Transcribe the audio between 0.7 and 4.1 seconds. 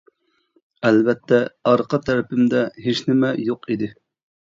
ئەلۋەتتە، ئارقا تەرىپىمدە ھېچنېمە يوق ئىدى.